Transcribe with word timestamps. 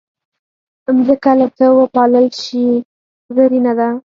مځکه 0.95 1.31
که 1.39 1.45
ښه 1.55 1.67
وپالل 1.79 2.27
شي، 2.41 2.65
زرینه 3.35 3.73
ده. 3.79 3.89